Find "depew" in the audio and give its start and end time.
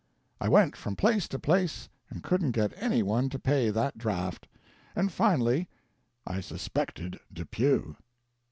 7.31-7.97